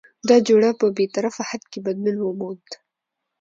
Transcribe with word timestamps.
دا 0.29 0.37
جوړه 0.47 0.69
په 0.79 0.87
بې 0.95 1.05
طرفه 1.15 1.41
حد 1.49 1.63
کې 1.71 1.79
بدلون 1.85 2.17
وموند؛ 2.21 2.71